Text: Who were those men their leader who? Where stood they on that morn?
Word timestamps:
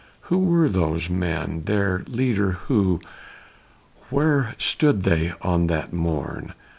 Who 0.31 0.39
were 0.39 0.67
those 0.67 1.11
men 1.11 1.65
their 1.65 2.03
leader 2.07 2.53
who? 2.53 3.01
Where 4.09 4.55
stood 4.57 5.03
they 5.03 5.33
on 5.43 5.67
that 5.67 5.93
morn? 5.93 6.55